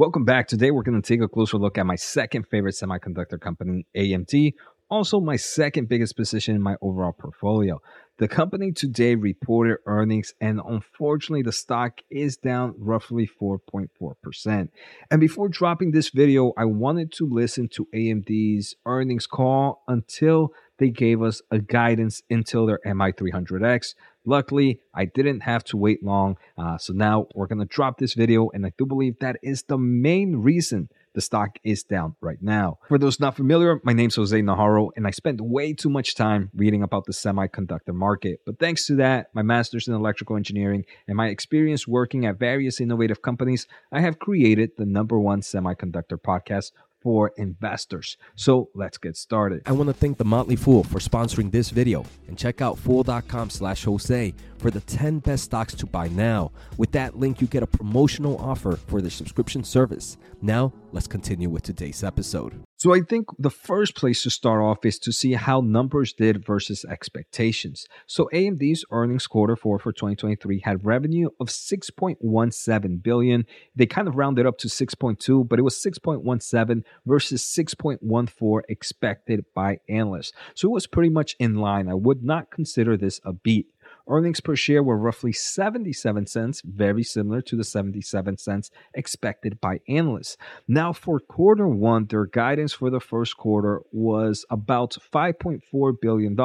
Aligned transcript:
Welcome 0.00 0.24
back. 0.24 0.48
Today 0.48 0.70
we're 0.70 0.82
going 0.82 0.98
to 0.98 1.06
take 1.06 1.20
a 1.20 1.28
closer 1.28 1.58
look 1.58 1.76
at 1.76 1.84
my 1.84 1.94
second 1.94 2.46
favorite 2.46 2.74
semiconductor 2.74 3.38
company, 3.38 3.84
AMD, 3.94 4.54
also 4.90 5.20
my 5.20 5.36
second 5.36 5.88
biggest 5.88 6.16
position 6.16 6.54
in 6.54 6.62
my 6.62 6.76
overall 6.82 7.12
portfolio. 7.12 7.80
The 8.18 8.28
company 8.28 8.70
today 8.72 9.14
reported 9.14 9.78
earnings, 9.86 10.34
and 10.42 10.60
unfortunately, 10.62 11.42
the 11.42 11.52
stock 11.52 12.00
is 12.10 12.36
down 12.36 12.74
roughly 12.76 13.26
4.4%. 13.40 14.68
And 15.10 15.20
before 15.20 15.48
dropping 15.48 15.92
this 15.92 16.10
video, 16.10 16.52
I 16.58 16.66
wanted 16.66 17.12
to 17.12 17.26
listen 17.26 17.68
to 17.68 17.88
AMD's 17.94 18.74
earnings 18.84 19.26
call 19.26 19.82
until 19.88 20.52
they 20.76 20.90
gave 20.90 21.22
us 21.22 21.40
a 21.50 21.60
guidance 21.60 22.22
until 22.28 22.66
their 22.66 22.80
MI300X. 22.86 23.94
Luckily, 24.26 24.80
I 24.94 25.06
didn't 25.06 25.40
have 25.40 25.64
to 25.64 25.78
wait 25.78 26.02
long. 26.02 26.36
Uh, 26.58 26.76
so 26.76 26.92
now 26.92 27.26
we're 27.34 27.46
going 27.46 27.60
to 27.60 27.64
drop 27.64 27.98
this 27.98 28.12
video, 28.12 28.50
and 28.50 28.66
I 28.66 28.72
do 28.76 28.84
believe 28.84 29.18
that 29.20 29.36
is 29.42 29.62
the 29.62 29.78
main 29.78 30.36
reason 30.36 30.90
the 31.14 31.20
stock 31.20 31.58
is 31.64 31.82
down 31.82 32.16
right 32.20 32.40
now. 32.40 32.78
For 32.88 32.98
those 32.98 33.20
not 33.20 33.36
familiar, 33.36 33.80
my 33.84 33.92
name's 33.92 34.16
Jose 34.16 34.40
Najarro, 34.40 34.90
and 34.96 35.06
I 35.06 35.10
spent 35.10 35.40
way 35.40 35.72
too 35.72 35.90
much 35.90 36.14
time 36.14 36.50
reading 36.54 36.82
about 36.82 37.04
the 37.04 37.12
semiconductor 37.12 37.94
market. 37.94 38.40
But 38.46 38.58
thanks 38.58 38.86
to 38.86 38.96
that, 38.96 39.28
my 39.34 39.42
master's 39.42 39.88
in 39.88 39.94
electrical 39.94 40.36
engineering, 40.36 40.84
and 41.08 41.16
my 41.16 41.28
experience 41.28 41.88
working 41.88 42.26
at 42.26 42.38
various 42.38 42.80
innovative 42.80 43.22
companies, 43.22 43.66
I 43.92 44.00
have 44.00 44.18
created 44.18 44.72
the 44.76 44.86
number 44.86 45.18
one 45.18 45.40
semiconductor 45.40 46.18
podcast 46.18 46.72
for 47.00 47.32
investors. 47.36 48.16
So 48.36 48.68
let's 48.74 48.98
get 48.98 49.16
started. 49.16 49.62
I 49.66 49.72
want 49.72 49.88
to 49.88 49.94
thank 49.94 50.18
the 50.18 50.24
Motley 50.24 50.56
Fool 50.56 50.84
for 50.84 50.98
sponsoring 50.98 51.50
this 51.50 51.70
video 51.70 52.04
and 52.28 52.38
check 52.38 52.60
out 52.60 52.78
fool.com 52.78 53.50
slash 53.50 53.84
Jose 53.84 54.34
for 54.58 54.70
the 54.70 54.80
10 54.80 55.20
best 55.20 55.44
stocks 55.44 55.74
to 55.74 55.86
buy 55.86 56.08
now. 56.08 56.52
With 56.76 56.92
that 56.92 57.18
link, 57.18 57.40
you 57.40 57.46
get 57.46 57.62
a 57.62 57.66
promotional 57.66 58.38
offer 58.38 58.76
for 58.76 59.00
the 59.00 59.10
subscription 59.10 59.64
service. 59.64 60.18
Now, 60.42 60.72
let's 60.92 61.06
continue 61.06 61.48
with 61.48 61.62
today's 61.62 62.02
episode. 62.02 62.62
So 62.76 62.94
I 62.94 63.00
think 63.00 63.26
the 63.38 63.50
first 63.50 63.94
place 63.94 64.22
to 64.22 64.30
start 64.30 64.62
off 64.62 64.84
is 64.84 64.98
to 65.00 65.12
see 65.12 65.34
how 65.34 65.60
numbers 65.60 66.12
did 66.12 66.44
versus 66.44 66.84
expectations. 66.84 67.86
So 68.06 68.28
AMD's 68.32 68.84
earnings 68.90 69.26
quarter 69.26 69.54
four 69.54 69.78
for 69.78 69.92
2023 69.92 70.62
had 70.64 70.84
revenue 70.84 71.28
of 71.38 71.48
6.17 71.48 73.02
billion. 73.02 73.44
They 73.76 73.86
kind 73.86 74.08
of 74.08 74.16
rounded 74.16 74.46
up 74.46 74.58
to 74.58 74.68
6.2, 74.68 75.48
but 75.48 75.58
it 75.58 75.62
was 75.62 75.76
6.17 75.76 76.82
versus 77.06 77.42
6.14 77.42 78.60
expected 78.68 79.44
by 79.54 79.78
analysts. 79.88 80.32
So 80.54 80.68
it 80.68 80.72
was 80.72 80.86
pretty 80.86 81.10
much 81.10 81.36
in 81.38 81.56
line. 81.56 81.88
I 81.88 81.94
would 81.94 82.24
not 82.24 82.50
consider 82.50 82.96
this 82.96 83.20
a 83.24 83.32
beat. 83.32 83.66
Earnings 84.10 84.40
per 84.40 84.56
share 84.56 84.82
were 84.82 84.98
roughly 84.98 85.32
77 85.32 86.26
cents, 86.26 86.62
very 86.62 87.04
similar 87.04 87.40
to 87.42 87.54
the 87.54 87.62
77 87.62 88.38
cents 88.38 88.68
expected 88.92 89.60
by 89.60 89.78
analysts. 89.88 90.36
Now, 90.66 90.92
for 90.92 91.20
quarter 91.20 91.68
one, 91.68 92.06
their 92.06 92.26
guidance 92.26 92.72
for 92.72 92.90
the 92.90 92.98
first 92.98 93.36
quarter 93.36 93.82
was 93.92 94.44
about 94.50 94.96
$5.4 95.12 96.00
billion 96.02 96.36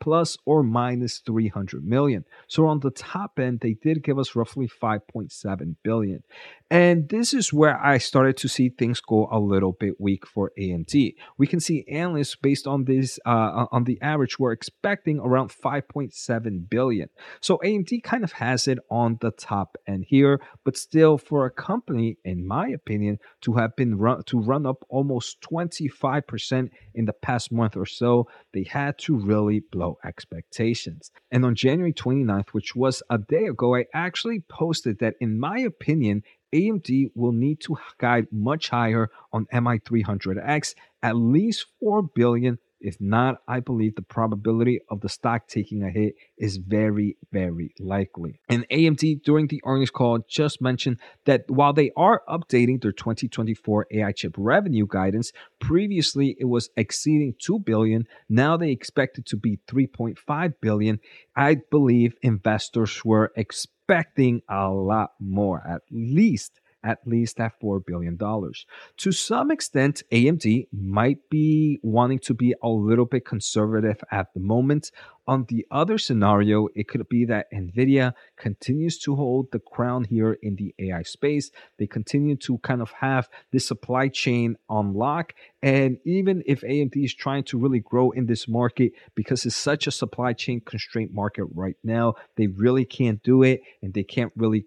plus 0.00 0.36
or 0.44 0.62
minus 0.62 1.18
300 1.18 1.84
million. 1.84 2.24
So 2.48 2.66
on 2.66 2.80
the 2.80 2.90
top 2.90 3.38
end, 3.38 3.60
they 3.60 3.74
did 3.74 4.02
give 4.02 4.18
us 4.18 4.34
roughly 4.34 4.68
5.7 4.68 5.76
billion. 5.82 6.22
And 6.70 7.08
this 7.08 7.34
is 7.34 7.52
where 7.52 7.84
I 7.84 7.98
started 7.98 8.36
to 8.38 8.48
see 8.48 8.68
things 8.68 9.00
go 9.00 9.28
a 9.32 9.40
little 9.40 9.72
bit 9.72 10.00
weak 10.00 10.24
for 10.24 10.52
AMD. 10.56 11.14
We 11.36 11.46
can 11.48 11.58
see 11.58 11.84
analysts 11.90 12.36
based 12.36 12.68
on 12.68 12.84
this 12.84 13.18
uh, 13.26 13.66
on 13.72 13.84
the 13.84 14.00
average 14.00 14.38
were 14.38 14.52
expecting 14.52 15.18
around 15.18 15.50
5.7 15.50 16.70
billion. 16.70 17.08
So 17.40 17.58
AMD 17.64 18.04
kind 18.04 18.22
of 18.22 18.32
has 18.32 18.68
it 18.68 18.78
on 18.88 19.18
the 19.20 19.32
top 19.32 19.76
end 19.88 20.04
here, 20.08 20.40
but 20.64 20.76
still 20.76 21.18
for 21.18 21.44
a 21.44 21.50
company 21.50 22.18
in 22.24 22.46
my 22.46 22.68
opinion 22.68 23.18
to 23.40 23.54
have 23.54 23.74
been 23.74 23.98
run 23.98 24.22
to 24.26 24.38
run 24.38 24.64
up 24.64 24.84
almost 24.88 25.40
25% 25.40 26.70
in 26.94 27.04
the 27.04 27.12
past 27.12 27.50
month 27.50 27.76
or 27.76 27.86
so, 27.86 28.28
they 28.52 28.62
had 28.62 28.96
to 28.98 29.16
really 29.16 29.60
blow 29.72 29.89
expectations. 30.04 31.10
And 31.30 31.44
on 31.44 31.54
January 31.54 31.92
29th, 31.92 32.50
which 32.50 32.74
was 32.74 33.02
a 33.10 33.18
day 33.18 33.46
ago, 33.46 33.76
I 33.76 33.86
actually 33.94 34.40
posted 34.40 34.98
that, 34.98 35.14
in 35.20 35.38
my 35.38 35.58
opinion, 35.60 36.22
AMD 36.52 37.12
will 37.14 37.32
need 37.32 37.60
to 37.62 37.76
guide 37.98 38.26
much 38.32 38.70
higher 38.70 39.10
on 39.32 39.46
MI300X, 39.52 40.74
at 41.02 41.16
least 41.16 41.66
4 41.80 42.02
billion 42.02 42.58
if 42.80 43.00
not, 43.00 43.42
I 43.46 43.60
believe 43.60 43.94
the 43.94 44.02
probability 44.02 44.80
of 44.88 45.00
the 45.00 45.08
stock 45.08 45.46
taking 45.48 45.82
a 45.82 45.90
hit 45.90 46.14
is 46.38 46.56
very, 46.56 47.16
very 47.32 47.74
likely. 47.78 48.40
And 48.48 48.68
AMD 48.68 49.22
during 49.22 49.48
the 49.48 49.62
earnings 49.64 49.90
call 49.90 50.20
just 50.28 50.60
mentioned 50.60 50.98
that 51.26 51.44
while 51.48 51.72
they 51.72 51.90
are 51.96 52.22
updating 52.28 52.80
their 52.80 52.92
2024 52.92 53.86
AI 53.90 54.12
chip 54.12 54.34
revenue 54.36 54.86
guidance, 54.88 55.32
previously 55.60 56.36
it 56.38 56.46
was 56.46 56.70
exceeding 56.76 57.34
2 57.38 57.58
billion, 57.60 58.06
now 58.28 58.56
they 58.56 58.70
expect 58.70 59.18
it 59.18 59.26
to 59.26 59.36
be 59.36 59.58
3.5 59.68 60.54
billion. 60.60 61.00
I 61.36 61.56
believe 61.70 62.14
investors 62.22 63.04
were 63.04 63.32
expecting 63.36 64.42
a 64.48 64.70
lot 64.70 65.12
more, 65.20 65.62
at 65.66 65.82
least 65.90 66.60
at 66.82 66.98
least 67.06 67.40
at 67.40 67.60
$4 67.60 67.84
billion. 67.84 68.18
To 68.18 69.12
some 69.12 69.50
extent, 69.50 70.02
AMD 70.12 70.68
might 70.72 71.28
be 71.30 71.78
wanting 71.82 72.18
to 72.20 72.34
be 72.34 72.54
a 72.62 72.68
little 72.68 73.06
bit 73.06 73.24
conservative 73.24 74.02
at 74.10 74.32
the 74.34 74.40
moment. 74.40 74.90
On 75.26 75.44
the 75.48 75.64
other 75.70 75.96
scenario, 75.96 76.68
it 76.74 76.88
could 76.88 77.08
be 77.08 77.24
that 77.26 77.46
NVIDIA 77.52 78.14
continues 78.36 78.98
to 79.00 79.14
hold 79.14 79.52
the 79.52 79.60
crown 79.60 80.02
here 80.02 80.36
in 80.42 80.56
the 80.56 80.74
AI 80.80 81.02
space. 81.02 81.52
They 81.78 81.86
continue 81.86 82.34
to 82.38 82.58
kind 82.58 82.82
of 82.82 82.90
have 83.00 83.28
this 83.52 83.68
supply 83.68 84.08
chain 84.08 84.56
on 84.68 84.94
lock. 84.94 85.34
And 85.62 85.98
even 86.04 86.42
if 86.46 86.62
AMD 86.62 86.96
is 86.96 87.14
trying 87.14 87.44
to 87.44 87.58
really 87.58 87.78
grow 87.78 88.10
in 88.10 88.26
this 88.26 88.48
market 88.48 88.92
because 89.14 89.46
it's 89.46 89.54
such 89.54 89.86
a 89.86 89.92
supply 89.92 90.32
chain 90.32 90.62
constraint 90.64 91.12
market 91.12 91.44
right 91.54 91.76
now, 91.84 92.14
they 92.36 92.48
really 92.48 92.84
can't 92.84 93.22
do 93.22 93.44
it 93.44 93.60
and 93.82 93.94
they 93.94 94.02
can't 94.02 94.32
really 94.34 94.64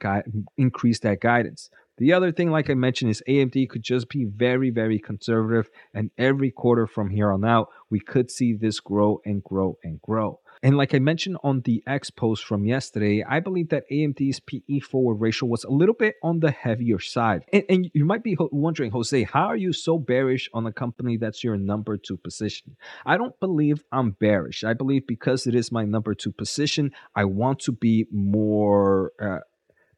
increase 0.56 1.00
that 1.00 1.20
guidance. 1.20 1.70
The 2.04 2.12
other 2.12 2.34
thing, 2.34 2.52
like 2.52 2.70
I 2.70 2.74
mentioned, 2.74 3.12
is 3.12 3.24
AMD 3.30 3.70
could 3.70 3.82
just 3.82 4.10
be 4.10 4.26
very, 4.26 4.72
very 4.72 5.00
conservative. 5.00 5.70
And 5.94 6.12
every 6.18 6.52
quarter 6.52 6.86
from 6.86 7.10
here 7.10 7.32
on 7.32 7.46
out, 7.46 7.70
we 7.90 8.02
could 8.02 8.30
see 8.30 8.52
this 8.52 8.82
grow 8.82 9.22
and 9.24 9.42
grow 9.42 9.78
and 9.86 10.02
grow. 10.02 10.42
And 10.62 10.76
like 10.76 10.94
I 10.94 11.00
mentioned 11.00 11.38
on 11.46 11.62
the 11.62 11.82
X 11.88 12.10
post 12.10 12.44
from 12.44 12.66
yesterday, 12.66 13.24
I 13.24 13.40
believe 13.40 13.70
that 13.70 13.90
AMD's 13.90 14.42
PE 14.42 14.80
forward 14.80 15.22
ratio 15.22 15.48
was 15.48 15.64
a 15.64 15.70
little 15.70 15.96
bit 15.96 16.16
on 16.22 16.42
the 16.42 16.52
heavier 16.52 17.00
side. 17.00 17.46
And, 17.54 17.64
and, 17.70 17.92
you 17.94 18.04
might 18.04 18.24
be 18.24 18.36
wondering, 18.38 18.92
Jose, 18.92 19.24
how 19.24 19.46
are 19.46 19.56
you 19.56 19.72
so 19.72 19.98
bearish 19.98 20.50
on 20.54 20.66
a 20.66 20.74
company 20.74 21.16
that's 21.16 21.42
your 21.42 21.56
number 21.56 21.96
two 21.96 22.18
position? 22.18 22.76
I 23.06 23.16
don't 23.16 23.40
believe 23.40 23.86
I'm 23.94 24.12
bearish. 24.12 24.66
I 24.66 24.74
believe 24.74 25.08
because 25.08 25.48
it 25.48 25.56
is 25.56 25.72
my 25.72 25.86
number 25.86 26.14
two 26.14 26.34
position, 26.34 26.92
I 27.16 27.24
want 27.24 27.60
to 27.60 27.72
be 27.72 28.08
more. 28.12 29.14
Uh, 29.22 29.40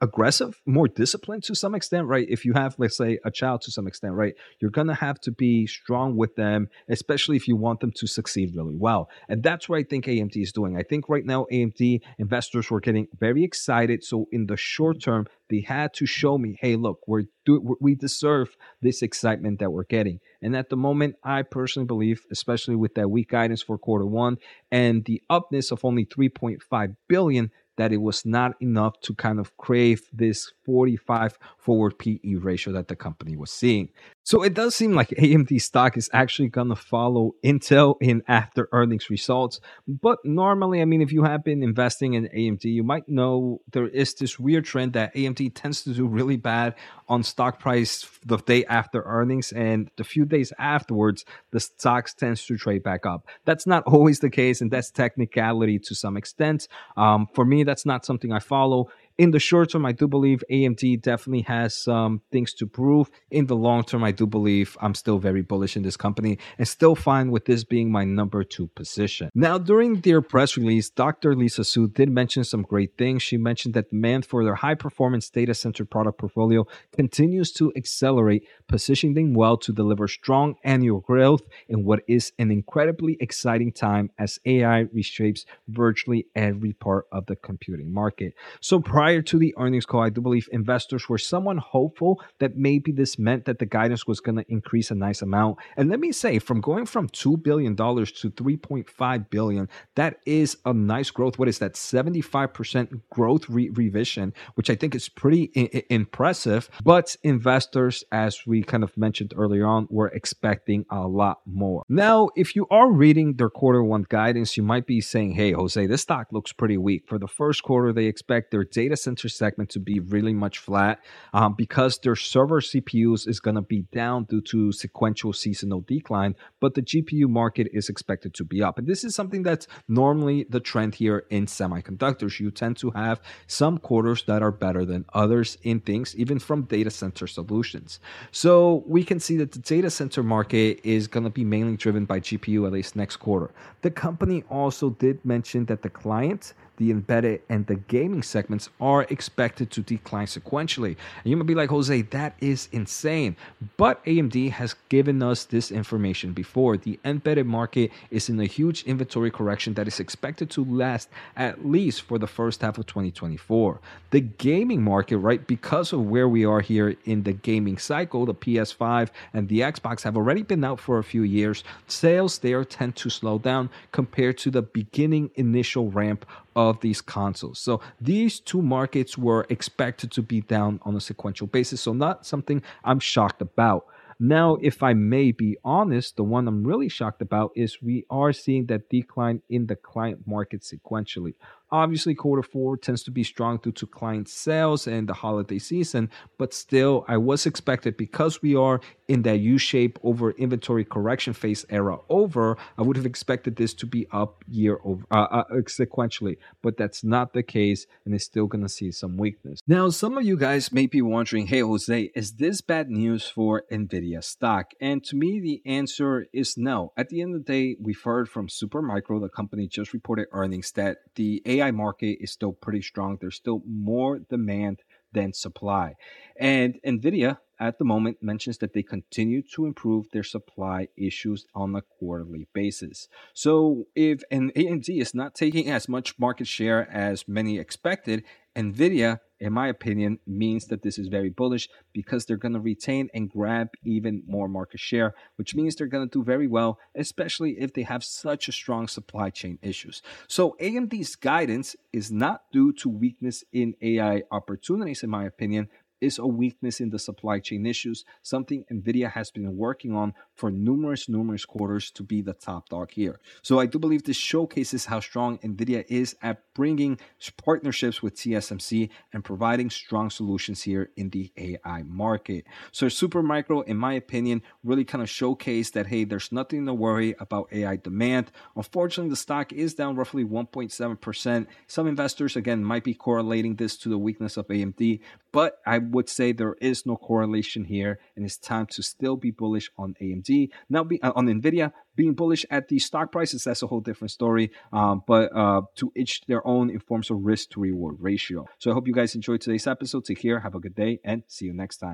aggressive, 0.05 0.61
more 0.65 0.87
disciplined 0.87 1.43
to 1.43 1.55
some 1.55 1.75
extent, 1.75 2.07
right? 2.07 2.27
If 2.29 2.45
you 2.45 2.53
have, 2.53 2.75
let's 2.77 2.95
say, 2.95 3.19
a 3.25 3.31
child 3.31 3.61
to 3.63 3.71
some 3.71 3.87
extent, 3.87 4.13
right, 4.13 4.35
you're 4.59 4.71
going 4.71 4.87
to 4.87 4.93
have 4.93 5.19
to 5.21 5.31
be 5.31 5.67
strong 5.67 6.15
with 6.15 6.35
them, 6.35 6.69
especially 6.87 7.35
if 7.35 7.47
you 7.47 7.55
want 7.55 7.81
them 7.81 7.91
to 7.97 8.07
succeed 8.07 8.55
really 8.55 8.75
well. 8.75 9.09
And 9.27 9.43
that's 9.43 9.67
what 9.67 9.79
I 9.79 9.83
think 9.83 10.05
AMD 10.05 10.37
is 10.37 10.53
doing. 10.53 10.77
I 10.77 10.83
think 10.83 11.09
right 11.09 11.25
now, 11.25 11.45
AMD 11.51 12.01
investors 12.19 12.71
were 12.71 12.79
getting 12.79 13.07
very 13.19 13.43
excited. 13.43 14.03
So 14.03 14.27
in 14.31 14.45
the 14.45 14.55
short 14.55 15.01
term, 15.01 15.27
they 15.49 15.61
had 15.61 15.93
to 15.95 16.05
show 16.05 16.37
me, 16.37 16.57
hey, 16.61 16.75
look, 16.75 16.99
we're 17.07 17.23
do, 17.45 17.77
we 17.79 17.95
deserve 17.95 18.55
this 18.81 19.01
excitement 19.01 19.59
that 19.59 19.71
we're 19.71 19.83
getting. 19.83 20.19
And 20.41 20.55
at 20.55 20.69
the 20.69 20.77
moment, 20.77 21.15
I 21.23 21.43
personally 21.43 21.85
believe, 21.85 22.25
especially 22.31 22.75
with 22.75 22.95
that 22.95 23.09
weak 23.09 23.29
guidance 23.29 23.61
for 23.61 23.77
quarter 23.77 24.05
one 24.05 24.37
and 24.71 25.05
the 25.05 25.21
upness 25.29 25.71
of 25.71 25.85
only 25.85 26.05
3.5 26.05 26.95
billion, 27.07 27.51
that 27.77 27.91
it 27.91 27.97
was 27.97 28.25
not 28.25 28.53
enough 28.61 28.99
to 29.01 29.13
kind 29.13 29.39
of 29.39 29.55
crave 29.57 30.01
this 30.13 30.51
45 30.65 31.37
forward 31.57 31.97
PE 31.99 32.35
ratio 32.35 32.73
that 32.73 32.87
the 32.87 32.95
company 32.95 33.35
was 33.35 33.51
seeing. 33.51 33.89
So 34.25 34.41
it 34.41 34.55
does 34.55 34.75
seem 34.75 34.93
like 34.93 35.09
AMD 35.09 35.61
stock 35.61 35.97
is 35.97 36.09
actually 36.11 36.47
going 36.47 36.69
to 36.69 36.75
follow 36.75 37.35
Intel 37.43 37.95
in 38.01 38.23
after 38.27 38.67
earnings 38.71 39.07
results. 39.11 39.59
But 39.87 40.17
normally, 40.25 40.81
I 40.81 40.85
mean, 40.85 41.03
if 41.03 41.11
you 41.11 41.21
have 41.25 41.43
been 41.43 41.61
investing 41.61 42.15
in 42.15 42.27
AMD, 42.35 42.63
you 42.63 42.83
might 42.83 43.07
know 43.07 43.61
there 43.71 43.87
is 43.87 44.15
this 44.15 44.39
weird 44.39 44.65
trend 44.65 44.93
that 44.93 45.13
AMD 45.13 45.51
tends 45.53 45.83
to 45.83 45.93
do 45.93 46.07
really 46.07 46.37
bad 46.37 46.73
on 47.07 47.21
stock 47.21 47.59
price 47.59 48.09
the 48.25 48.37
day 48.37 48.65
after 48.65 49.03
earnings, 49.03 49.51
and 49.51 49.91
the 49.95 50.03
few 50.03 50.25
days 50.25 50.51
afterwards, 50.57 51.23
the 51.51 51.59
stocks 51.59 52.15
tends 52.15 52.43
to 52.47 52.57
trade 52.57 52.81
back 52.81 53.05
up. 53.05 53.27
That's 53.45 53.67
not 53.67 53.83
always 53.85 54.21
the 54.21 54.31
case, 54.31 54.59
and 54.59 54.71
that's 54.71 54.89
technicality 54.89 55.77
to 55.77 55.93
some 55.93 56.17
extent. 56.17 56.67
Um, 56.97 57.27
for 57.35 57.45
me, 57.45 57.63
that's 57.63 57.85
not 57.85 58.07
something 58.07 58.31
I 58.31 58.39
follow 58.39 58.89
in 59.17 59.31
the 59.31 59.39
short 59.39 59.69
term, 59.69 59.85
I 59.85 59.93
do 59.93 60.07
believe 60.07 60.43
AMD 60.51 61.01
definitely 61.01 61.43
has 61.43 61.75
some 61.75 62.21
things 62.31 62.53
to 62.55 62.67
prove. 62.67 63.09
In 63.31 63.45
the 63.45 63.55
long 63.55 63.83
term, 63.83 64.03
I 64.03 64.11
do 64.11 64.25
believe 64.25 64.77
I'm 64.81 64.93
still 64.93 65.19
very 65.19 65.41
bullish 65.41 65.77
in 65.77 65.83
this 65.83 65.95
company 65.95 66.37
and 66.57 66.67
still 66.67 66.95
fine 66.95 67.31
with 67.31 67.45
this 67.45 67.63
being 67.63 67.91
my 67.91 68.03
number 68.03 68.43
two 68.43 68.67
position. 68.67 69.29
Now, 69.33 69.57
during 69.57 70.01
their 70.01 70.21
press 70.21 70.57
release, 70.57 70.89
Dr. 70.89 71.33
Lisa 71.35 71.63
Su 71.63 71.87
did 71.87 72.09
mention 72.09 72.43
some 72.43 72.63
great 72.63 72.97
things. 72.97 73.23
She 73.23 73.37
mentioned 73.37 73.73
that 73.75 73.89
demand 73.89 74.25
for 74.25 74.43
their 74.43 74.55
high 74.55 74.75
performance 74.75 75.29
data 75.29 75.53
center 75.53 75.85
product 75.85 76.17
portfolio 76.17 76.65
continues 76.91 77.51
to 77.53 77.71
accelerate, 77.75 78.45
positioning 78.67 79.15
them 79.15 79.33
well 79.33 79.55
to 79.57 79.71
deliver 79.71 80.07
strong 80.07 80.55
annual 80.63 80.99
growth 80.99 81.43
in 81.69 81.85
what 81.85 82.01
is 82.07 82.33
an 82.37 82.51
incredibly 82.51 83.15
exciting 83.21 83.71
time 83.71 84.11
as 84.19 84.39
AI 84.45 84.85
reshapes 84.85 85.45
virtually 85.69 86.27
every 86.35 86.73
part 86.73 87.05
of 87.11 87.27
the 87.27 87.35
computing 87.35 87.93
market. 87.93 88.33
So, 88.59 88.79
prior 88.81 89.04
to 89.13 89.39
the 89.39 89.53
earnings 89.57 89.85
call, 89.85 90.01
I 90.01 90.09
do 90.09 90.21
believe 90.21 90.49
investors 90.51 91.07
were 91.09 91.17
somewhat 91.17 91.57
hopeful 91.57 92.21
that 92.39 92.57
maybe 92.57 92.91
this 92.91 93.17
meant 93.17 93.45
that 93.45 93.59
the 93.59 93.65
guidance 93.65 94.07
was 94.07 94.19
going 94.19 94.37
to 94.37 94.45
increase 94.49 94.91
a 94.91 94.95
nice 94.95 95.21
amount. 95.21 95.57
And 95.77 95.89
let 95.89 95.99
me 95.99 96.11
say, 96.11 96.39
from 96.39 96.61
going 96.61 96.85
from 96.85 97.09
$2 97.09 97.41
billion 97.41 97.75
to 97.75 97.83
3.5 97.83 99.29
billion, 99.29 99.69
that 99.95 100.17
is 100.25 100.57
a 100.65 100.73
nice 100.73 101.11
growth. 101.11 101.37
What 101.37 101.47
is 101.47 101.59
that? 101.59 101.73
75% 101.73 103.01
growth 103.09 103.49
re- 103.49 103.69
revision, 103.69 104.33
which 104.55 104.69
I 104.69 104.75
think 104.75 104.95
is 104.95 105.09
pretty 105.09 105.51
I- 105.55 105.83
impressive. 105.89 106.69
But 106.83 107.15
investors, 107.23 108.03
as 108.11 108.45
we 108.45 108.63
kind 108.63 108.83
of 108.83 108.97
mentioned 108.97 109.33
earlier 109.35 109.65
on, 109.65 109.87
were 109.89 110.09
expecting 110.09 110.85
a 110.89 111.07
lot 111.07 111.41
more. 111.45 111.83
Now, 111.89 112.29
if 112.35 112.55
you 112.55 112.67
are 112.71 112.91
reading 112.91 113.35
their 113.35 113.49
quarter 113.49 113.83
one 113.83 114.05
guidance, 114.09 114.57
you 114.57 114.63
might 114.63 114.85
be 114.85 115.01
saying, 115.01 115.33
hey, 115.33 115.51
Jose, 115.51 115.85
this 115.87 116.01
stock 116.01 116.27
looks 116.31 116.51
pretty 116.53 116.77
weak. 116.77 117.03
For 117.07 117.19
the 117.19 117.27
first 117.27 117.63
quarter, 117.63 117.93
they 117.93 118.05
expect 118.05 118.51
their 118.51 118.63
data 118.63 118.94
center 118.95 119.29
segment 119.29 119.69
to 119.71 119.79
be 119.79 119.99
really 119.99 120.33
much 120.33 120.59
flat 120.59 120.99
um, 121.33 121.53
because 121.53 121.99
their 121.99 122.15
server 122.15 122.61
CPUs 122.61 123.27
is 123.27 123.39
going 123.39 123.55
to 123.55 123.61
be 123.61 123.81
down 123.91 124.25
due 124.25 124.41
to 124.41 124.71
sequential 124.71 125.33
seasonal 125.33 125.81
decline, 125.81 126.35
but 126.59 126.73
the 126.73 126.81
GPU 126.81 127.27
market 127.27 127.67
is 127.73 127.89
expected 127.89 128.33
to 128.35 128.43
be 128.43 128.61
up. 128.63 128.77
And 128.77 128.87
this 128.87 129.03
is 129.03 129.15
something 129.15 129.43
that's 129.43 129.67
normally 129.87 130.45
the 130.49 130.59
trend 130.59 130.95
here 130.95 131.25
in 131.29 131.45
semiconductors. 131.45 132.39
You 132.39 132.51
tend 132.51 132.77
to 132.77 132.91
have 132.91 133.21
some 133.47 133.77
quarters 133.77 134.23
that 134.23 134.41
are 134.41 134.51
better 134.51 134.85
than 134.85 135.05
others 135.13 135.57
in 135.63 135.79
things, 135.79 136.15
even 136.15 136.39
from 136.39 136.63
data 136.63 136.89
center 136.89 137.27
solutions. 137.27 137.99
So 138.31 138.83
we 138.87 139.03
can 139.03 139.19
see 139.19 139.37
that 139.37 139.51
the 139.51 139.59
data 139.59 139.89
center 139.89 140.23
market 140.23 140.79
is 140.83 141.07
going 141.07 141.23
to 141.23 141.29
be 141.29 141.43
mainly 141.43 141.77
driven 141.77 142.05
by 142.05 142.19
GPU 142.19 142.65
at 142.65 142.73
least 142.73 142.95
next 142.95 143.17
quarter. 143.17 143.51
The 143.81 143.91
company 143.91 144.43
also 144.49 144.91
did 144.91 145.23
mention 145.25 145.65
that 145.65 145.81
the 145.81 145.89
client 145.89 146.53
the 146.77 146.91
embedded 146.91 147.41
and 147.49 147.67
the 147.67 147.75
gaming 147.75 148.23
segments 148.23 148.69
are 148.79 149.03
expected 149.03 149.71
to 149.71 149.81
decline 149.81 150.27
sequentially. 150.27 150.95
And 151.23 151.31
you 151.31 151.37
might 151.37 151.47
be 151.47 151.55
like, 151.55 151.69
Jose, 151.69 152.01
that 152.01 152.35
is 152.39 152.69
insane. 152.71 153.35
But 153.77 154.03
AMD 154.05 154.51
has 154.51 154.75
given 154.89 155.21
us 155.23 155.45
this 155.45 155.71
information 155.71 156.33
before. 156.33 156.77
The 156.77 156.99
embedded 157.05 157.45
market 157.45 157.91
is 158.11 158.29
in 158.29 158.39
a 158.39 158.45
huge 158.45 158.83
inventory 158.83 159.31
correction 159.31 159.73
that 159.75 159.87
is 159.87 159.99
expected 159.99 160.49
to 160.51 160.65
last 160.65 161.09
at 161.35 161.65
least 161.65 162.01
for 162.01 162.17
the 162.17 162.27
first 162.27 162.61
half 162.61 162.77
of 162.77 162.85
2024. 162.85 163.79
The 164.11 164.21
gaming 164.21 164.81
market, 164.81 165.17
right, 165.17 165.45
because 165.45 165.93
of 165.93 166.05
where 166.05 166.27
we 166.29 166.45
are 166.45 166.61
here 166.61 166.95
in 167.05 167.23
the 167.23 167.33
gaming 167.33 167.77
cycle, 167.77 168.25
the 168.25 168.33
PS5 168.33 169.09
and 169.33 169.47
the 169.49 169.59
Xbox 169.61 170.03
have 170.03 170.17
already 170.17 170.43
been 170.43 170.63
out 170.63 170.79
for 170.79 170.97
a 170.97 171.03
few 171.03 171.23
years. 171.23 171.63
Sales 171.87 172.39
there 172.39 172.63
tend 172.63 172.95
to 172.97 173.09
slow 173.09 173.37
down 173.37 173.69
compared 173.91 174.37
to 174.39 174.51
the 174.51 174.61
beginning 174.61 175.31
initial 175.35 175.91
ramp 175.91 176.25
of 176.55 176.79
these 176.81 177.01
consoles. 177.01 177.59
So 177.59 177.81
these 177.99 178.39
two 178.39 178.61
markets 178.61 179.17
were 179.17 179.45
expected 179.49 180.11
to 180.11 180.21
be 180.21 180.41
down 180.41 180.79
on 180.83 180.95
a 180.95 181.01
sequential 181.01 181.47
basis. 181.47 181.81
So 181.81 181.93
not 181.93 182.25
something 182.25 182.61
I'm 182.83 182.99
shocked 182.99 183.41
about. 183.41 183.85
Now, 184.17 184.57
if 184.61 184.81
I 184.81 184.93
may 184.93 185.33
be 185.33 185.57
honest, 185.65 186.15
the 186.15 186.23
one 186.23 186.47
I'm 186.47 186.63
really 186.63 186.87
shocked 186.87 187.21
about 187.21 187.51
is 187.53 187.81
we 187.81 188.05
are 188.09 188.31
seeing 188.31 188.67
that 188.67 188.89
decline 188.89 189.41
in 189.49 189.67
the 189.67 189.75
client 189.75 190.25
market 190.25 190.61
sequentially. 190.61 191.33
Obviously, 191.71 192.15
quarter 192.15 192.43
four 192.43 192.77
tends 192.77 193.03
to 193.03 193.11
be 193.11 193.23
strong 193.23 193.57
due 193.57 193.71
to 193.71 193.87
client 193.87 194.29
sales 194.29 194.87
and 194.87 195.09
the 195.09 195.13
holiday 195.13 195.59
season, 195.59 196.09
but 196.37 196.53
still, 196.53 197.05
I 197.07 197.17
was 197.17 197.45
expected 197.45 197.97
because 197.97 198.41
we 198.41 198.55
are 198.55 198.81
in 199.07 199.23
that 199.23 199.39
U 199.39 199.57
shape 199.57 199.99
over 200.03 200.31
inventory 200.31 200.83
correction 200.83 201.33
phase 201.33 201.65
era 201.69 201.97
over, 202.09 202.57
I 202.77 202.81
would 202.81 202.97
have 202.97 203.05
expected 203.05 203.55
this 203.55 203.73
to 203.75 203.85
be 203.85 204.07
up 204.11 204.43
year 204.47 204.79
over 204.83 205.05
uh, 205.11 205.27
uh, 205.31 205.43
sequentially, 205.65 206.37
but 206.61 206.77
that's 206.77 207.03
not 207.03 207.33
the 207.33 207.43
case, 207.43 207.85
and 208.05 208.13
it's 208.13 208.25
still 208.25 208.47
going 208.47 208.63
to 208.63 208.69
see 208.69 208.91
some 208.91 209.17
weakness. 209.17 209.59
Now, 209.67 209.89
some 209.89 210.17
of 210.17 210.23
you 210.23 210.37
guys 210.37 210.71
may 210.71 210.87
be 210.87 211.01
wondering, 211.01 211.47
hey, 211.47 211.61
Jose, 211.61 212.11
is 212.15 212.33
this 212.33 212.61
bad 212.61 212.89
news 212.89 213.27
for 213.27 213.63
NVIDIA 213.71 214.23
stock? 214.23 214.71
And 214.79 215.03
to 215.05 215.15
me, 215.15 215.39
the 215.39 215.61
answer 215.65 216.27
is 216.33 216.57
no. 216.57 216.93
At 216.97 217.09
the 217.09 217.21
end 217.21 217.35
of 217.35 217.45
the 217.45 217.51
day, 217.51 217.75
we've 217.79 218.01
heard 218.01 218.29
from 218.29 218.47
Supermicro, 218.47 219.21
the 219.21 219.29
company 219.29 219.67
just 219.67 219.93
reported 219.93 220.27
earnings, 220.31 220.71
that 220.73 220.97
the 221.15 221.41
AI 221.59 221.71
market 221.71 222.17
is 222.21 222.31
still 222.31 222.53
pretty 222.53 222.81
strong. 222.81 223.17
There's 223.19 223.35
still 223.35 223.61
more 223.65 224.19
demand 224.19 224.81
than 225.13 225.33
supply. 225.33 225.95
And 226.39 226.77
NVIDIA 226.85 227.37
at 227.59 227.79
the 227.79 227.85
moment 227.85 228.17
mentions 228.21 228.57
that 228.57 228.73
they 228.73 228.83
continue 228.83 229.41
to 229.53 229.65
improve 229.65 230.07
their 230.11 230.23
supply 230.23 230.89
issues 230.97 231.45
on 231.55 231.75
a 231.75 231.81
quarterly 231.81 232.47
basis. 232.53 233.07
So 233.33 233.85
if 233.95 234.23
an 234.29 234.51
AMD 234.55 234.89
is 234.89 235.15
not 235.15 235.35
taking 235.35 235.69
as 235.69 235.87
much 235.87 236.19
market 236.19 236.47
share 236.47 236.89
as 236.91 237.27
many 237.27 237.57
expected, 237.57 238.23
Nvidia, 238.55 239.19
in 239.39 239.53
my 239.53 239.67
opinion, 239.67 240.19
means 240.25 240.65
that 240.65 240.81
this 240.81 240.97
is 240.97 241.07
very 241.07 241.29
bullish 241.29 241.67
because 241.93 242.25
they're 242.25 242.37
going 242.37 242.53
to 242.53 242.59
retain 242.59 243.09
and 243.13 243.29
grab 243.29 243.69
even 243.83 244.23
more 244.27 244.47
market 244.47 244.79
share, 244.79 245.13
which 245.35 245.55
means 245.55 245.75
they're 245.75 245.87
going 245.87 246.07
to 246.07 246.19
do 246.19 246.23
very 246.23 246.47
well, 246.47 246.79
especially 246.95 247.51
if 247.59 247.73
they 247.73 247.83
have 247.83 248.03
such 248.03 248.47
a 248.47 248.51
strong 248.51 248.87
supply 248.87 249.29
chain 249.29 249.59
issues. 249.61 250.01
So 250.27 250.55
AMD's 250.61 251.15
guidance 251.15 251.75
is 251.91 252.11
not 252.11 252.43
due 252.51 252.73
to 252.73 252.89
weakness 252.89 253.43
in 253.51 253.75
AI 253.81 254.23
opportunities, 254.31 255.03
in 255.03 255.09
my 255.09 255.25
opinion, 255.25 255.69
is 256.05 256.19
a 256.19 256.27
weakness 256.27 256.79
in 256.79 256.89
the 256.91 256.99
supply 256.99 257.39
chain 257.39 257.65
issues, 257.65 258.05
something 258.21 258.63
NVIDIA 258.71 259.11
has 259.11 259.31
been 259.31 259.57
working 259.57 259.95
on 259.95 260.13
for 260.35 260.51
numerous, 260.51 261.09
numerous 261.09 261.45
quarters 261.45 261.91
to 261.91 262.03
be 262.03 262.21
the 262.21 262.33
top 262.33 262.69
dog 262.69 262.91
here. 262.91 263.19
So 263.41 263.59
I 263.59 263.65
do 263.65 263.79
believe 263.79 264.03
this 264.03 264.17
showcases 264.17 264.85
how 264.85 264.99
strong 264.99 265.37
NVIDIA 265.39 265.83
is 265.89 266.15
at 266.21 266.43
bringing 266.53 266.99
partnerships 267.37 268.01
with 268.01 268.15
TSMC 268.15 268.89
and 269.13 269.23
providing 269.23 269.69
strong 269.69 270.09
solutions 270.09 270.61
here 270.61 270.91
in 270.95 271.09
the 271.09 271.31
AI 271.37 271.83
market. 271.83 272.45
So 272.71 272.85
Supermicro, 272.87 273.65
in 273.65 273.77
my 273.77 273.93
opinion, 273.93 274.41
really 274.63 274.85
kind 274.85 275.01
of 275.01 275.09
showcased 275.09 275.73
that, 275.73 275.87
hey, 275.87 276.03
there's 276.03 276.31
nothing 276.31 276.65
to 276.65 276.73
worry 276.73 277.15
about 277.19 277.49
AI 277.51 277.77
demand. 277.77 278.31
Unfortunately, 278.55 279.09
the 279.09 279.15
stock 279.15 279.51
is 279.51 279.73
down 279.73 279.95
roughly 279.95 280.23
1.7%. 280.23 281.47
Some 281.67 281.87
investors, 281.87 282.35
again, 282.35 282.63
might 282.63 282.83
be 282.83 282.93
correlating 282.93 283.55
this 283.55 283.77
to 283.77 283.89
the 283.89 283.97
weakness 283.97 284.37
of 284.37 284.47
AMD, 284.47 284.99
but 285.31 285.59
I 285.65 285.79
would 285.95 286.09
say 286.09 286.31
there 286.31 286.55
is 286.61 286.85
no 286.85 286.95
correlation 286.95 287.63
here, 287.65 287.99
and 288.15 288.25
it's 288.25 288.37
time 288.37 288.67
to 288.67 288.83
still 288.83 289.15
be 289.15 289.31
bullish 289.31 289.71
on 289.77 289.95
AMD. 290.01 290.49
Now, 290.69 290.83
be, 290.83 291.01
uh, 291.01 291.13
on 291.15 291.25
Nvidia, 291.27 291.71
being 291.95 292.13
bullish 292.13 292.45
at 292.51 292.67
the 292.67 292.79
stock 292.79 293.11
prices, 293.11 293.45
that's 293.45 293.63
a 293.63 293.67
whole 293.67 293.81
different 293.81 294.11
story. 294.11 294.51
Um, 294.71 295.03
but 295.07 295.35
uh, 295.35 295.61
to 295.75 295.91
each 295.95 296.21
their 296.27 296.45
own 296.45 296.69
in 296.69 296.79
forms 296.79 297.09
of 297.09 297.17
risk 297.25 297.51
to 297.51 297.59
reward 297.61 297.95
ratio. 297.99 298.45
So 298.59 298.71
I 298.71 298.73
hope 298.73 298.87
you 298.87 298.93
guys 298.93 299.15
enjoyed 299.15 299.41
today's 299.41 299.67
episode. 299.67 300.05
Take 300.05 300.21
care, 300.21 300.39
have 300.41 300.55
a 300.55 300.59
good 300.59 300.75
day, 300.75 300.99
and 301.03 301.23
see 301.27 301.45
you 301.45 301.53
next 301.53 301.77
time. 301.77 301.93